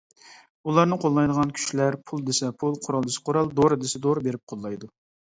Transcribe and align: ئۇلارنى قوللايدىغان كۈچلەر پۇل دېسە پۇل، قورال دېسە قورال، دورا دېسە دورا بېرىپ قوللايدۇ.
ئۇلارنى 0.69 0.95
قوللايدىغان 1.01 1.51
كۈچلەر 1.57 1.97
پۇل 2.11 2.23
دېسە 2.29 2.49
پۇل، 2.63 2.79
قورال 2.85 3.05
دېسە 3.09 3.21
قورال، 3.29 3.51
دورا 3.59 3.77
دېسە 3.83 4.01
دورا 4.07 4.25
بېرىپ 4.29 4.43
قوللايدۇ. 4.53 4.91